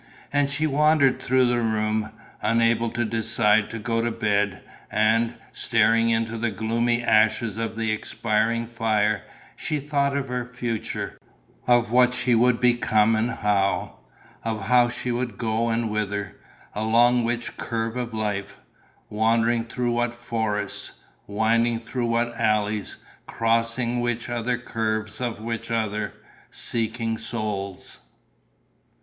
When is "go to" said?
3.77-4.09